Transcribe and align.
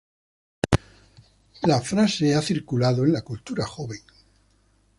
La 1.61 1.79
frase 1.79 2.33
ha 2.33 2.41
circulado 2.41 3.03
en 3.05 3.13
la 3.13 3.21
cultura 3.21 3.67
joven. 3.67 3.99